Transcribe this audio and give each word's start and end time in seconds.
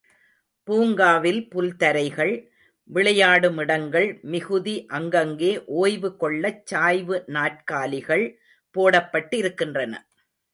பூங்காவில் 0.67 1.41
புல் 1.49 1.73
தரைகள், 1.77 2.31
விளையாடுமிடங்கள் 2.89 4.07
மிகுதி 4.23 4.75
அங்கங்கே 4.89 5.51
ஓய்வு 5.81 6.11
கொள்ளச் 6.15 6.65
சாய்வு 6.65 7.17
நாற்காலிகள் 7.27 8.25
போடப்பட்டிருக்கின்றன. 8.75 9.93